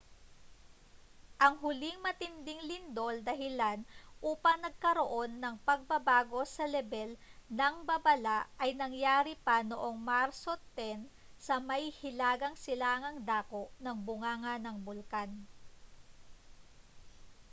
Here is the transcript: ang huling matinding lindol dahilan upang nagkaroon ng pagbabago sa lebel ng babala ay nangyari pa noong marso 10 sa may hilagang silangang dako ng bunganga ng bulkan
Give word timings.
ang 1.45 1.55
huling 1.63 1.93
matinding 2.05 2.57
lindol 2.69 3.15
dahilan 3.29 3.79
upang 4.31 4.57
nagkaroon 4.65 5.31
ng 5.37 5.55
pagbabago 5.67 6.41
sa 6.55 6.65
lebel 6.73 7.11
ng 7.59 7.75
babala 7.89 8.37
ay 8.63 8.71
nangyari 8.81 9.33
pa 9.45 9.57
noong 9.71 9.97
marso 10.11 10.51
10 10.73 11.05
sa 11.45 11.55
may 11.69 11.83
hilagang 12.01 12.55
silangang 12.65 13.19
dako 13.31 13.61
ng 13.83 13.97
bunganga 14.05 14.53
ng 14.59 14.75
bulkan 14.85 15.29